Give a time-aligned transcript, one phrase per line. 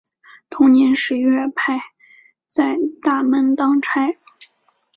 [0.49, 1.79] 同年十月派
[2.47, 4.15] 在大门当差。